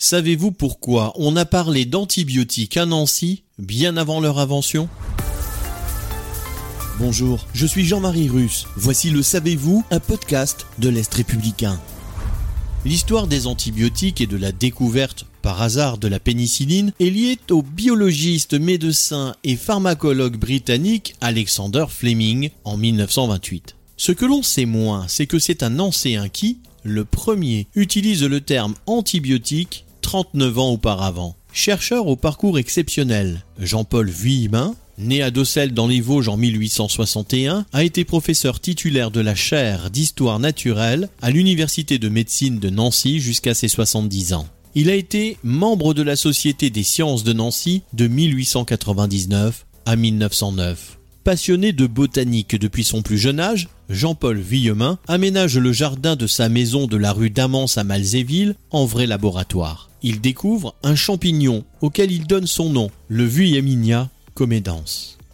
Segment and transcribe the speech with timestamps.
[0.00, 4.88] Savez-vous pourquoi on a parlé d'antibiotiques à Nancy bien avant leur invention?
[7.00, 8.66] Bonjour, je suis Jean-Marie Russe.
[8.76, 11.80] Voici le Savez-vous, un podcast de l'Est républicain.
[12.84, 17.62] L'histoire des antibiotiques et de la découverte par hasard de la pénicilline est liée au
[17.62, 23.74] biologiste, médecin et pharmacologue britannique Alexander Fleming en 1928.
[23.96, 28.40] Ce que l'on sait moins, c'est que c'est un ancien qui, le premier, utilise le
[28.40, 31.36] terme antibiotique 39 ans auparavant.
[31.52, 37.84] Chercheur au parcours exceptionnel, Jean-Paul Vuillemin, né à Dossel dans les Vosges en 1861, a
[37.84, 43.52] été professeur titulaire de la chaire d'histoire naturelle à l'université de médecine de Nancy jusqu'à
[43.52, 44.48] ses 70 ans.
[44.74, 50.96] Il a été membre de la Société des sciences de Nancy de 1899 à 1909.
[51.22, 56.48] Passionné de botanique depuis son plus jeune âge, Jean-Paul Villemin aménage le jardin de sa
[56.48, 59.87] maison de la rue d'Amance à Malzéville en vrai laboratoire.
[60.02, 64.84] Il découvre un champignon auquel il donne son nom, le Vuillaminia comedans.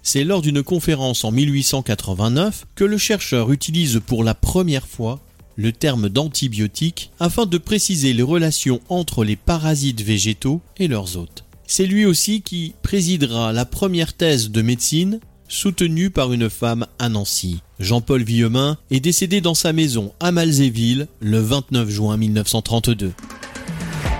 [0.02, 5.20] C'est lors d'une conférence en 1889 que le chercheur utilise pour la première fois
[5.56, 11.44] le terme d'antibiotique afin de préciser les relations entre les parasites végétaux et leurs hôtes.
[11.66, 17.08] C'est lui aussi qui présidera la première thèse de médecine soutenu par une femme à
[17.08, 17.60] Nancy.
[17.80, 23.12] Jean-Paul Villemin est décédé dans sa maison à Malzéville le 29 juin 1932.